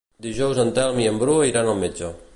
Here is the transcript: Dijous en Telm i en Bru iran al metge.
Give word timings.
Dijous 0.25 0.61
en 0.63 0.71
Telm 0.79 0.97
i 1.03 1.07
en 1.11 1.23
Bru 1.25 1.37
iran 1.53 1.73
al 1.75 1.81
metge. 1.85 2.15